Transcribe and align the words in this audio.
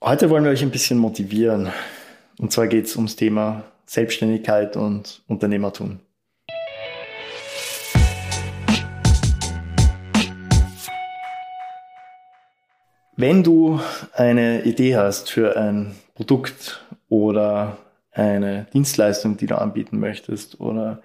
Heute 0.00 0.30
wollen 0.30 0.44
wir 0.44 0.52
euch 0.52 0.62
ein 0.62 0.70
bisschen 0.70 0.96
motivieren. 0.96 1.72
Und 2.38 2.52
zwar 2.52 2.68
geht 2.68 2.84
es 2.84 2.94
ums 2.94 3.16
Thema 3.16 3.64
Selbstständigkeit 3.84 4.76
und 4.76 5.22
Unternehmertum. 5.26 5.98
Wenn 13.16 13.42
du 13.42 13.80
eine 14.12 14.62
Idee 14.62 14.96
hast 14.96 15.32
für 15.32 15.56
ein 15.56 15.96
Produkt 16.14 16.86
oder 17.08 17.78
eine 18.12 18.68
Dienstleistung, 18.72 19.36
die 19.36 19.46
du 19.46 19.58
anbieten 19.58 19.98
möchtest 19.98 20.60
oder 20.60 21.02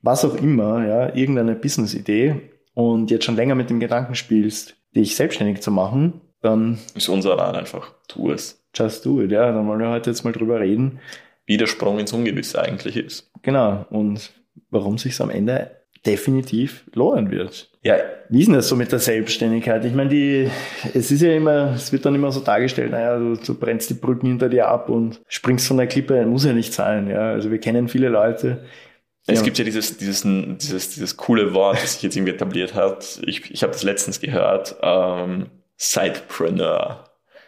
was 0.00 0.24
auch 0.24 0.34
immer, 0.34 0.86
ja, 0.86 1.14
irgendeine 1.14 1.56
Business-Idee 1.56 2.40
und 2.72 3.10
jetzt 3.10 3.26
schon 3.26 3.36
länger 3.36 3.54
mit 3.54 3.68
dem 3.68 3.80
Gedanken 3.80 4.14
spielst, 4.14 4.76
dich 4.96 5.14
selbstständig 5.14 5.60
zu 5.60 5.70
machen, 5.70 6.22
dann 6.42 6.78
ist 6.94 7.08
unser 7.08 7.38
Rat 7.38 7.56
einfach, 7.56 7.92
tu 8.08 8.30
es. 8.30 8.64
Just 8.74 9.04
do 9.04 9.20
it, 9.20 9.30
ja. 9.30 9.52
Dann 9.52 9.66
wollen 9.66 9.80
wir 9.80 9.90
heute 9.90 10.10
jetzt 10.10 10.24
mal 10.24 10.32
drüber 10.32 10.60
reden. 10.60 11.00
Wie 11.46 11.56
der 11.56 11.66
Sprung 11.66 11.98
ins 11.98 12.12
Ungewisse 12.12 12.62
eigentlich 12.62 12.96
ist. 12.96 13.30
Genau. 13.42 13.84
Und 13.90 14.30
warum 14.70 14.98
sich 14.98 15.20
am 15.20 15.30
Ende 15.30 15.70
definitiv 16.06 16.84
lohnen 16.94 17.30
wird. 17.30 17.70
Ja. 17.82 17.96
Wie 18.28 18.40
ist 18.40 18.46
denn 18.46 18.54
das 18.54 18.68
so 18.68 18.76
mit 18.76 18.92
der 18.92 19.00
Selbstständigkeit? 19.00 19.84
Ich 19.84 19.92
meine, 19.92 20.08
die, 20.08 20.48
es 20.94 21.10
ist 21.10 21.20
ja 21.20 21.32
immer, 21.32 21.74
es 21.74 21.92
wird 21.92 22.06
dann 22.06 22.14
immer 22.14 22.32
so 22.32 22.40
dargestellt, 22.40 22.92
naja, 22.92 23.18
du, 23.18 23.34
du 23.34 23.54
brennst 23.54 23.90
die 23.90 23.94
Brücken 23.94 24.26
hinter 24.26 24.48
dir 24.48 24.68
ab 24.68 24.88
und 24.88 25.20
springst 25.28 25.66
von 25.66 25.76
der 25.76 25.86
Klippe, 25.86 26.24
muss 26.26 26.44
ja 26.44 26.52
nicht 26.52 26.72
sein, 26.72 27.08
ja. 27.08 27.32
Also 27.32 27.50
wir 27.50 27.58
kennen 27.58 27.88
viele 27.88 28.08
Leute. 28.08 28.64
Es 29.26 29.40
ja. 29.40 29.44
gibt 29.44 29.58
ja 29.58 29.64
dieses, 29.64 29.98
dieses, 29.98 30.22
dieses, 30.22 30.90
dieses 30.90 31.16
coole 31.16 31.52
Wort, 31.52 31.82
das 31.82 31.94
sich 31.94 32.02
jetzt 32.02 32.16
irgendwie 32.16 32.32
etabliert 32.32 32.74
hat. 32.74 33.20
Ich, 33.26 33.50
ich 33.50 33.62
habe 33.62 33.72
das 33.72 33.82
letztens 33.82 34.20
gehört, 34.20 34.76
ähm, 34.82 35.46
Sidepreneur. 35.82 37.04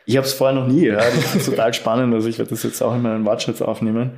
Ich 0.06 0.16
habe 0.16 0.26
es 0.26 0.32
vorher 0.32 0.58
noch 0.58 0.66
nie 0.66 0.86
gehört. 0.86 1.14
Das 1.14 1.34
ist 1.36 1.46
total 1.46 1.74
spannend. 1.74 2.14
Also 2.14 2.28
ich 2.28 2.38
werde 2.38 2.50
das 2.50 2.62
jetzt 2.62 2.82
auch 2.82 2.94
in 2.94 3.02
meinen 3.02 3.26
Wortschatz 3.26 3.60
aufnehmen. 3.60 4.12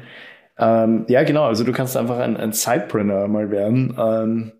Ähm, 0.56 1.04
ja, 1.08 1.24
genau. 1.24 1.44
Also 1.44 1.64
du 1.64 1.72
kannst 1.72 1.96
einfach 1.96 2.18
ein, 2.18 2.36
ein 2.36 2.52
Sidepreneur 2.52 3.26
mal 3.26 3.50
werden. 3.50 3.96
Ähm, 3.98 4.52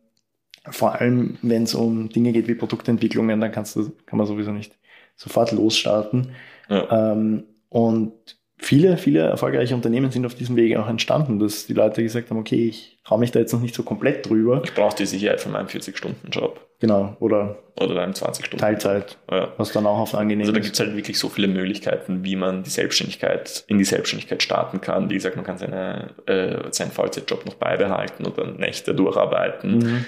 vor 0.68 1.00
allem, 1.00 1.38
wenn 1.42 1.62
es 1.62 1.74
um 1.74 2.08
Dinge 2.08 2.32
geht 2.32 2.48
wie 2.48 2.56
Produktentwicklungen, 2.56 3.40
dann 3.40 3.52
kannst 3.52 3.76
du, 3.76 3.92
kann 4.06 4.18
man 4.18 4.26
sowieso 4.26 4.50
nicht 4.50 4.76
sofort 5.14 5.52
losstarten. 5.52 6.32
Ja. 6.68 7.12
Ähm, 7.12 7.44
und 7.68 8.12
viele, 8.58 8.96
viele 8.96 9.20
erfolgreiche 9.20 9.76
Unternehmen 9.76 10.10
sind 10.10 10.26
auf 10.26 10.34
diesem 10.34 10.56
Weg 10.56 10.76
auch 10.76 10.88
entstanden, 10.88 11.38
dass 11.38 11.66
die 11.66 11.74
Leute 11.74 12.02
gesagt 12.02 12.30
haben, 12.30 12.38
okay, 12.38 12.66
ich 12.66 12.98
traue 13.04 13.20
mich 13.20 13.30
da 13.30 13.38
jetzt 13.38 13.52
noch 13.52 13.60
nicht 13.60 13.74
so 13.74 13.84
komplett 13.84 14.28
drüber. 14.28 14.62
Ich 14.64 14.74
brauche 14.74 14.96
die 14.96 15.06
Sicherheit 15.06 15.40
von 15.40 15.52
meinem 15.52 15.68
40-Stunden-Job. 15.68 16.60
Genau, 16.84 17.16
oder, 17.18 17.62
oder 17.80 18.02
einem 18.02 18.12
20-Stunden. 18.12 18.58
Teilzeit, 18.58 19.16
ja. 19.30 19.54
was 19.56 19.72
dann 19.72 19.86
auch 19.86 19.96
auf 20.00 20.14
angenehm 20.14 20.42
Also 20.42 20.52
da 20.52 20.60
gibt 20.60 20.74
es 20.74 20.80
halt 20.80 20.94
wirklich 20.94 21.18
so 21.18 21.30
viele 21.30 21.48
Möglichkeiten, 21.48 22.22
wie 22.24 22.36
man 22.36 22.62
die 22.62 22.68
Selbstständigkeit, 22.68 23.64
in 23.68 23.78
die 23.78 23.86
Selbstständigkeit 23.86 24.42
starten 24.42 24.82
kann. 24.82 25.08
Wie 25.08 25.14
gesagt, 25.14 25.36
man 25.36 25.46
kann 25.46 25.56
seine, 25.56 26.10
äh, 26.26 26.70
seinen 26.72 26.90
Vollzeitjob 26.90 27.46
noch 27.46 27.54
beibehalten 27.54 28.26
oder 28.26 28.48
Nächte 28.48 28.94
durcharbeiten. 28.94 29.78
Mhm. 29.78 30.04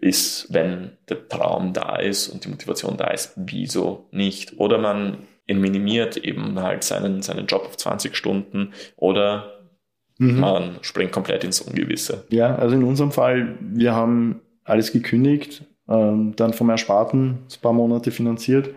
Ist, 0.00 0.52
wenn 0.52 0.98
der 1.08 1.28
Traum 1.28 1.72
da 1.72 1.94
ist 1.94 2.26
und 2.30 2.44
die 2.44 2.48
Motivation 2.48 2.96
da 2.96 3.10
ist, 3.12 3.34
wieso 3.36 4.08
nicht? 4.10 4.58
Oder 4.58 4.78
man 4.78 5.18
minimiert 5.46 6.16
eben 6.16 6.60
halt 6.60 6.82
seinen, 6.82 7.22
seinen 7.22 7.46
Job 7.46 7.64
auf 7.64 7.76
20 7.76 8.16
Stunden 8.16 8.72
oder 8.96 9.60
mhm. 10.18 10.40
man 10.40 10.78
springt 10.80 11.12
komplett 11.12 11.44
ins 11.44 11.60
Ungewisse. 11.60 12.24
Ja, 12.30 12.56
also 12.56 12.74
in 12.74 12.82
unserem 12.82 13.12
Fall, 13.12 13.56
wir 13.60 13.94
haben 13.94 14.40
alles 14.68 14.92
gekündigt, 14.92 15.64
ähm, 15.88 16.34
dann 16.36 16.52
vom 16.52 16.70
Ersparten 16.70 17.30
ein 17.30 17.60
paar 17.62 17.72
Monate 17.72 18.10
finanziert, 18.10 18.70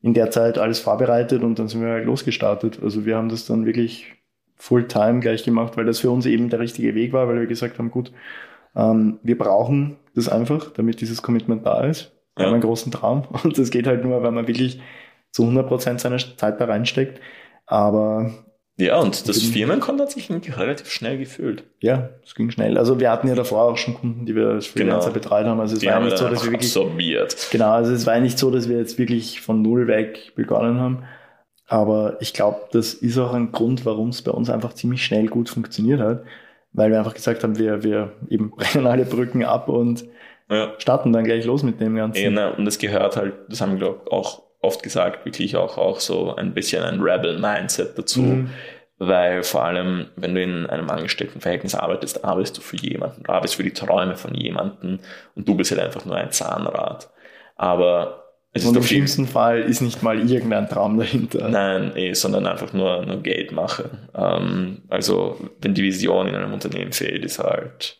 in 0.00 0.14
der 0.14 0.30
Zeit 0.30 0.58
alles 0.58 0.80
vorbereitet 0.80 1.42
und 1.42 1.58
dann 1.58 1.68
sind 1.68 1.80
wir 1.82 1.90
halt 1.90 2.06
losgestartet. 2.06 2.80
Also 2.82 3.04
wir 3.04 3.16
haben 3.16 3.28
das 3.28 3.46
dann 3.46 3.66
wirklich 3.66 4.12
Fulltime 4.56 5.20
gleich 5.20 5.44
gemacht, 5.44 5.76
weil 5.76 5.84
das 5.84 6.00
für 6.00 6.10
uns 6.10 6.26
eben 6.26 6.48
der 6.48 6.60
richtige 6.60 6.94
Weg 6.94 7.12
war, 7.12 7.28
weil 7.28 7.40
wir 7.40 7.46
gesagt 7.46 7.78
haben, 7.78 7.90
gut, 7.90 8.12
ähm, 8.74 9.18
wir 9.22 9.38
brauchen 9.38 9.96
das 10.14 10.28
einfach, 10.28 10.70
damit 10.72 11.00
dieses 11.00 11.22
Commitment 11.22 11.66
da 11.66 11.84
ist. 11.84 12.12
Wir 12.36 12.44
ja. 12.44 12.46
haben 12.46 12.54
einen 12.54 12.62
großen 12.62 12.92
Traum 12.92 13.24
und 13.44 13.58
das 13.58 13.70
geht 13.70 13.86
halt 13.86 14.04
nur, 14.04 14.22
weil 14.22 14.32
man 14.32 14.46
wirklich 14.46 14.80
zu 15.30 15.42
100 15.42 15.66
Prozent 15.66 16.00
seiner 16.00 16.18
Zeit 16.18 16.60
da 16.60 16.66
reinsteckt. 16.66 17.20
Aber 17.66 18.32
ja, 18.78 18.98
und 18.98 19.28
das 19.28 19.42
Firmenkonto 19.42 20.02
hat 20.04 20.12
sich 20.12 20.30
relativ 20.30 20.90
schnell 20.90 21.18
gefühlt. 21.18 21.64
Ja, 21.80 22.10
es 22.24 22.34
ging 22.34 22.50
schnell. 22.50 22.78
Also 22.78 22.98
wir 22.98 23.10
hatten 23.10 23.28
ja 23.28 23.34
davor 23.34 23.64
auch 23.64 23.76
schon 23.76 23.94
Kunden, 23.94 24.24
die 24.24 24.34
wir 24.34 24.48
als 24.48 24.66
Freelancer 24.66 25.08
genau. 25.08 25.20
betreut 25.20 25.46
haben. 25.46 25.60
Also 25.60 25.74
es 25.74 25.80
die 25.80 25.86
war 25.86 26.00
nicht 26.00 26.16
so, 26.16 26.28
dass 26.28 26.42
wir 26.44 26.52
wirklich 26.52 26.70
absorbiert. 26.70 27.48
Genau, 27.52 27.70
also 27.70 27.92
es 27.92 28.06
war 28.06 28.18
nicht 28.18 28.38
so, 28.38 28.50
dass 28.50 28.68
wir 28.68 28.78
jetzt 28.78 28.98
wirklich 28.98 29.42
von 29.42 29.60
null 29.60 29.86
weg 29.88 30.32
begonnen 30.36 30.80
haben. 30.80 31.04
Aber 31.66 32.16
ich 32.20 32.32
glaube, 32.32 32.60
das 32.72 32.94
ist 32.94 33.18
auch 33.18 33.34
ein 33.34 33.52
Grund, 33.52 33.84
warum 33.84 34.08
es 34.08 34.22
bei 34.22 34.30
uns 34.30 34.48
einfach 34.50 34.72
ziemlich 34.72 35.04
schnell 35.04 35.26
gut 35.26 35.48
funktioniert 35.48 36.00
hat, 36.00 36.24
weil 36.72 36.90
wir 36.90 36.98
einfach 36.98 37.14
gesagt 37.14 37.44
haben, 37.44 37.58
wir, 37.58 37.82
wir 37.82 38.12
eben 38.30 38.50
brennen 38.56 38.86
alle 38.86 39.04
Brücken 39.04 39.44
ab 39.44 39.68
und 39.68 40.04
ja. 40.50 40.72
starten 40.78 41.12
dann 41.12 41.24
gleich 41.24 41.44
los 41.44 41.62
mit 41.62 41.80
dem 41.80 41.94
Ganzen. 41.94 42.22
Genau, 42.22 42.54
und 42.54 42.66
es 42.66 42.78
gehört 42.78 43.16
halt, 43.16 43.34
das 43.48 43.60
haben 43.60 43.72
wir 43.72 43.78
glaube 43.78 44.10
auch 44.10 44.42
oft 44.62 44.82
gesagt, 44.82 45.26
wirklich 45.26 45.56
auch, 45.56 45.76
auch 45.76 46.00
so 46.00 46.34
ein 46.34 46.54
bisschen 46.54 46.82
ein 46.82 47.00
Rebel-Mindset 47.00 47.98
dazu. 47.98 48.22
Mhm. 48.22 48.50
Weil 48.98 49.42
vor 49.42 49.64
allem, 49.64 50.06
wenn 50.14 50.34
du 50.34 50.42
in 50.42 50.66
einem 50.66 50.88
Angestelltenverhältnis 50.88 51.74
arbeitest, 51.74 52.24
arbeitest 52.24 52.58
du 52.58 52.60
für 52.60 52.76
jemanden, 52.76 53.24
du 53.24 53.32
arbeitest 53.32 53.56
für 53.56 53.64
die 53.64 53.72
Träume 53.72 54.14
von 54.14 54.32
jemanden 54.32 55.00
und 55.34 55.48
du 55.48 55.56
bist 55.56 55.72
halt 55.72 55.80
einfach 55.80 56.04
nur 56.04 56.14
ein 56.14 56.30
Zahnrad. 56.30 57.10
Aber 57.56 58.22
es 58.52 58.64
und 58.64 58.76
im 58.76 58.82
schlimmsten 58.82 59.26
Fall 59.26 59.62
ist 59.62 59.80
nicht 59.80 60.02
mal 60.02 60.30
irgendein 60.30 60.68
Traum 60.68 60.98
dahinter. 60.98 61.48
Nein, 61.48 61.96
eh, 61.96 62.12
sondern 62.12 62.46
einfach 62.46 62.72
nur, 62.72 63.04
nur 63.04 63.22
Geldmache. 63.22 63.90
Ähm, 64.14 64.82
also, 64.88 65.50
wenn 65.60 65.74
die 65.74 65.82
Vision 65.82 66.28
in 66.28 66.36
einem 66.36 66.52
Unternehmen 66.52 66.92
fehlt, 66.92 67.24
ist 67.24 67.38
halt, 67.38 67.98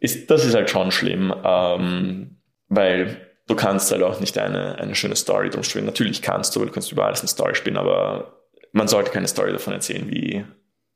ist, 0.00 0.30
das 0.30 0.44
ist 0.44 0.54
halt 0.54 0.68
schon 0.68 0.90
schlimm, 0.90 1.32
ähm, 1.44 2.36
weil 2.68 3.27
du 3.48 3.56
kannst 3.56 3.90
halt 3.90 4.02
auch 4.02 4.20
nicht 4.20 4.38
eine, 4.38 4.78
eine 4.78 4.94
schöne 4.94 5.16
Story 5.16 5.50
drum 5.50 5.64
spielen. 5.64 5.86
Natürlich 5.86 6.22
kannst 6.22 6.54
du, 6.54 6.60
weil 6.60 6.68
du 6.68 6.72
kannst 6.72 6.92
über 6.92 7.06
alles 7.06 7.20
eine 7.20 7.28
Story 7.28 7.54
spielen, 7.54 7.76
aber 7.76 8.44
man 8.72 8.86
sollte 8.86 9.10
keine 9.10 9.26
Story 9.26 9.50
davon 9.50 9.72
erzählen, 9.72 10.08
wie, 10.08 10.44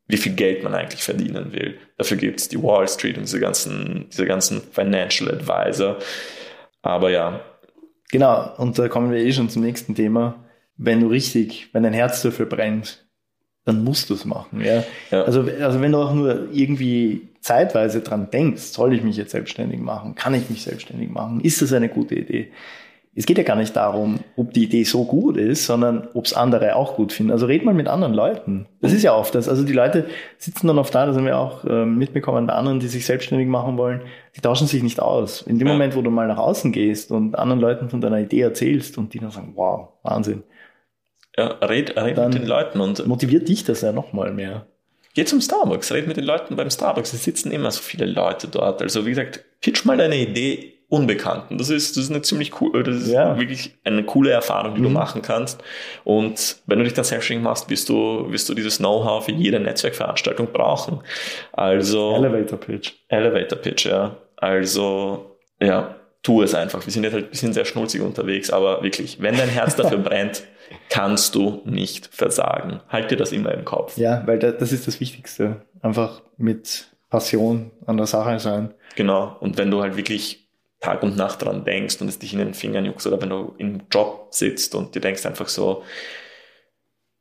wie 0.07 0.17
viel 0.19 0.35
Geld 0.35 0.63
man 0.63 0.75
eigentlich 0.75 1.03
verdienen 1.03 1.53
will. 1.53 1.79
Dafür 1.97 2.19
gibt 2.19 2.41
es 2.41 2.49
die 2.49 2.63
Wall 2.63 2.87
Street 2.87 3.17
und 3.17 3.25
diese 3.25 3.41
ganzen, 3.41 4.07
diese 4.11 4.27
ganzen 4.27 4.61
Financial 4.61 5.31
Advisor. 5.31 5.97
Aber 6.83 7.11
ja. 7.11 7.41
Genau, 8.11 8.55
und 8.59 8.79
da 8.79 8.89
kommen 8.89 9.11
wir 9.11 9.19
eh 9.19 9.33
schon 9.33 9.49
zum 9.49 9.63
nächsten 9.63 9.95
Thema. 9.95 10.45
Wenn 10.77 11.01
du 11.01 11.07
richtig, 11.09 11.71
wenn 11.73 11.83
dein 11.83 11.95
Herz 11.95 12.21
dafür 12.23 12.47
brennt, 12.47 13.07
dann 13.65 13.83
musst 13.83 14.11
du 14.11 14.15
es 14.15 14.27
machen. 14.27 14.61
Ja? 14.61 14.85
ja? 15.11 15.23
Also, 15.23 15.49
also 15.61 15.81
wenn 15.81 15.93
du 15.93 15.99
auch 15.99 16.13
nur 16.13 16.49
irgendwie 16.53 17.32
zeitweise 17.43 18.01
dran 18.01 18.31
denkst, 18.31 18.63
soll 18.63 18.95
ich 18.95 19.03
mich 19.03 19.17
jetzt 19.17 19.33
selbstständig 19.33 19.81
machen? 19.81 20.15
Kann 20.15 20.33
ich 20.35 20.49
mich 20.49 20.63
selbstständig 20.63 21.11
machen? 21.11 21.41
Ist 21.41 21.61
das 21.61 21.73
eine 21.73 21.89
gute 21.89 22.15
Idee? 22.15 22.53
Es 23.15 23.27
geht 23.27 23.37
ja 23.37 23.45
gar 23.45 23.57
nicht 23.57 23.77
darum, 23.77 24.21
ob 24.37 24.55
die 24.55 24.65
Idee 24.65 24.85
so 24.85 25.05
gut 25.05 25.37
ist, 25.37 25.67
sondern 25.67 26.09
ob 26.15 26.25
es 26.25 26.33
andere 26.33 26.77
auch 26.77 26.97
gut 26.97 27.13
finden. 27.13 27.31
Also 27.31 27.45
red 27.45 27.63
mal 27.63 27.75
mit 27.75 27.87
anderen 27.87 28.15
Leuten. 28.15 28.67
Das 28.81 28.95
ist 28.95 29.03
ja 29.03 29.15
oft 29.15 29.35
das. 29.35 29.51
Also 29.51 29.65
die 29.65 29.75
Leute 29.75 30.07
sitzen 30.39 30.67
dann 30.67 30.79
oft 30.79 30.95
da, 30.95 31.05
das 31.05 31.17
haben 31.17 31.27
wir 31.27 31.37
auch 31.37 31.63
äh, 31.65 31.85
mitbekommen 31.85 32.47
bei 32.47 32.55
anderen, 32.55 32.81
die 32.81 32.89
sich 32.89 33.05
selbstständig 33.05 33.49
machen 33.49 33.77
wollen, 33.77 34.01
die 34.35 34.41
tauschen 34.41 34.67
sich 34.67 34.83
nicht 34.83 35.01
aus. 35.01 35.43
In 35.43 35.59
dem 35.59 35.69
ja. 35.69 35.75
Moment, 35.75 35.95
wo 35.95 36.01
du 36.01 36.11
mal 36.11 36.27
nach 36.27 36.39
außen 36.39 36.73
gehst 36.73 37.11
und 37.11 37.39
anderen 37.39 37.61
Leuten 37.61 37.91
von 37.91 38.01
deiner 38.01 38.21
Idee 38.21 38.41
erzählst 38.41 38.97
und 38.97 39.13
die 39.13 39.19
dann 39.19 39.31
sagen, 39.31 39.53
wow, 39.57 39.91
Wahnsinn, 40.03 40.45
ja, 41.37 41.47
red, 41.47 41.97
red 41.97 42.17
mit 42.19 42.35
den 42.35 42.47
Leuten 42.47 42.81
und. 42.81 43.07
Motiviert 43.07 43.49
dich 43.49 43.65
das 43.65 43.81
ja 43.81 43.93
nochmal 43.93 44.33
mehr. 44.33 44.67
Geh 45.15 45.25
zum 45.25 45.41
Starbucks, 45.41 45.93
red 45.93 46.07
mit 46.07 46.17
den 46.17 46.25
Leuten 46.25 46.57
beim 46.57 46.71
Starbucks. 46.71 47.13
Es 47.13 47.25
sitzen 47.25 47.53
immer 47.53 47.71
so 47.71 47.83
viele 47.83 48.07
Leute 48.07 48.49
dort. 48.49 48.81
Also, 48.81 49.05
wie 49.05 49.11
gesagt, 49.11 49.45
pitch 49.61 49.85
mal 49.85 49.97
deine 49.97 50.17
Idee 50.17 50.73
Unbekannten. 50.93 51.57
Das 51.57 51.71
ist, 51.71 51.97
das 51.97 52.05
ist 52.05 52.11
eine 52.11 52.21
ziemlich 52.21 52.61
cool, 52.61 52.83
das 52.83 52.97
ist 52.97 53.13
ja. 53.13 53.39
wirklich 53.39 53.73
eine 53.83 54.05
coole 54.05 54.31
Erfahrung, 54.31 54.75
die 54.75 54.81
mhm. 54.81 54.85
du 54.85 54.91
machen 54.91 55.23
kannst. 55.23 55.63
Und 56.05 56.57
wenn 56.67 56.81
du 56.81 56.85
dich 56.85 56.93
dann 56.93 57.07
selbstständig 57.07 57.43
machst, 57.43 57.71
wirst 57.71 57.89
du, 57.89 58.31
wirst 58.31 58.47
du 58.51 58.53
dieses 58.53 58.77
Know-how 58.77 59.25
für 59.25 59.33
jede 59.33 59.59
Netzwerkveranstaltung 59.59 60.49
brauchen. 60.53 61.01
Also. 61.53 62.15
Elevator 62.17 62.59
Pitch. 62.59 62.93
Elevator 63.09 63.59
Pitch, 63.59 63.87
ja. 63.87 64.17
Also, 64.37 65.39
ja, 65.63 65.97
tu 66.23 66.43
es 66.43 66.55
einfach. 66.55 66.85
Wir 66.87 66.93
sind 66.93 67.03
jetzt 67.05 67.15
halt 67.15 67.25
ein 67.25 67.31
bisschen 67.31 67.53
sehr 67.53 67.65
schnulzig 67.65 68.01
unterwegs, 68.01 68.51
aber 68.51 68.83
wirklich, 68.83 69.21
wenn 69.21 69.37
dein 69.37 69.49
Herz 69.49 69.77
dafür 69.77 69.99
brennt, 69.99 70.45
kannst 70.89 71.35
du 71.35 71.63
nicht 71.65 72.09
versagen. 72.13 72.81
Halt 72.89 73.11
dir 73.11 73.17
das 73.17 73.33
immer 73.33 73.53
im 73.53 73.65
Kopf. 73.65 73.97
Ja, 73.97 74.23
weil 74.27 74.39
das 74.39 74.73
ist 74.73 74.87
das 74.87 75.01
Wichtigste. 75.01 75.63
Einfach 75.81 76.23
mit 76.37 76.87
Passion 77.11 77.71
an 77.87 77.97
der 77.97 78.07
Sache 78.07 78.39
sein. 78.39 78.73
Genau. 78.97 79.37
Und 79.41 79.59
wenn 79.59 79.71
du 79.71 79.83
halt 79.83 79.97
wirklich 79.97 80.49
Tag 80.81 81.03
und 81.03 81.17
Nacht 81.17 81.43
dran 81.43 81.65
denkst 81.65 82.01
und 82.01 82.09
es 82.09 82.19
dich 82.19 82.33
in 82.33 82.39
den 82.39 82.55
Fingern 82.55 82.85
juckst 82.85 83.07
oder 83.07 83.21
wenn 83.21 83.31
du 83.31 83.55
im 83.59 83.83
Job 83.91 84.29
sitzt 84.31 84.75
und 84.75 84.95
dir 84.95 85.01
denkst 85.01 85.27
einfach 85.27 85.49
so, 85.49 85.83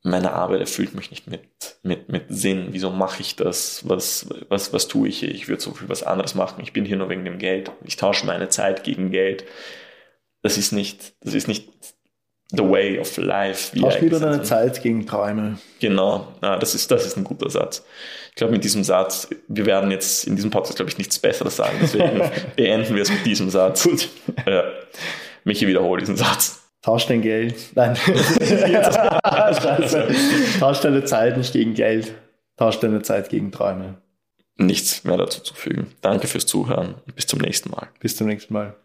meine 0.04 0.34
Arbeit 0.34 0.62
erfüllt 0.62 0.96
mich 0.96 1.12
nicht 1.12 1.28
mit, 1.28 1.42
mit, 1.84 2.10
mit 2.10 2.26
Sinn. 2.30 2.70
Wieso 2.72 2.90
mache 2.90 3.22
ich 3.22 3.36
das? 3.36 3.88
Was, 3.88 4.28
was, 4.50 4.74
was 4.74 4.88
tue 4.88 5.08
ich 5.08 5.20
hier? 5.20 5.30
Ich 5.30 5.48
würde 5.48 5.62
so 5.62 5.74
viel 5.74 5.90
was 5.90 6.04
anderes 6.04 6.34
machen. 6.34 6.64
Ich 6.64 6.74
bin 6.74 6.86
hier 6.86 6.98
nur 6.98 7.10
wegen 7.10 7.24
dem 7.24 7.38
Geld. 7.38 7.72
Ich 7.84 7.98
tausche 7.98 8.26
meine 8.26 8.50
Zeit 8.50 8.84
gegen 8.84 9.12
Geld. 9.12 9.46
Das 10.42 10.58
ist 10.58 10.72
nicht, 10.72 11.14
das 11.22 11.36
ist 11.36 11.48
nicht 11.48 11.70
the 12.50 12.64
way 12.64 13.00
of 13.00 13.16
life. 13.18 13.80
Tausch 13.80 14.02
wieder 14.02 14.20
deine 14.20 14.42
Zeit 14.42 14.82
gegen 14.82 15.06
Träume. 15.06 15.60
Genau, 15.80 16.28
ja, 16.42 16.58
das, 16.58 16.74
ist, 16.74 16.90
das 16.90 17.06
ist 17.06 17.18
ein 17.18 17.24
guter 17.24 17.50
Satz. 17.50 17.86
Ich 18.30 18.36
glaube, 18.36 18.54
mit 18.54 18.64
diesem 18.64 18.84
Satz, 18.84 19.30
wir 19.48 19.66
werden 19.66 19.92
jetzt 19.92 20.26
in 20.26 20.36
diesem 20.36 20.52
Podcast, 20.52 20.78
glaube 20.78 20.90
ich, 20.90 20.98
nichts 20.98 21.20
Besseres 21.20 21.58
sagen, 21.58 21.78
deswegen 21.82 22.22
beenden 22.56 22.96
wir 22.96 23.04
es 23.04 23.12
mit 23.12 23.26
diesem 23.26 23.50
Satz. 23.50 23.84
Gut. 23.84 24.10
Ja. 24.48 24.64
Michi, 25.44 25.68
wiederhole 25.68 26.00
diesen 26.00 26.18
Satz. 26.18 26.61
Tausch 26.82 27.06
dein 27.06 27.22
Geld. 27.22 27.56
Nein. 27.76 27.96
Tausch 30.60 30.82
deine 30.82 31.06
Zeit 31.06 31.38
nicht 31.38 31.54
gegen 31.54 31.76
Geld. 31.76 32.14
Tausch 32.58 32.80
deine 32.80 33.02
Zeit 33.02 33.30
gegen 33.30 33.52
Träume. 33.52 33.98
Nichts 34.58 35.04
mehr 35.04 35.18
dazu 35.18 35.42
zu 35.42 35.54
fügen. 35.54 35.88
Danke 36.02 36.28
fürs 36.28 36.46
Zuhören 36.46 36.96
bis 37.16 37.28
zum 37.28 37.40
nächsten 37.40 37.72
Mal. 37.72 37.88
Bis 38.00 38.16
zum 38.16 38.28
nächsten 38.28 38.54
Mal. 38.54 38.76